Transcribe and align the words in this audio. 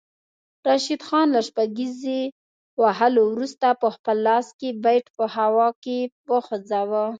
راشد 0.67 1.01
خان 1.07 1.27
له 1.35 1.41
شپږیزې 1.47 2.21
وهلو 2.81 3.21
وروسته 3.31 3.67
پخپل 3.83 4.17
لاس 4.27 4.47
کې 4.59 4.69
بیټ 4.83 5.05
په 5.17 5.25
هوا 5.35 5.67
کې 5.83 5.99
وخوځاوه 6.31 7.03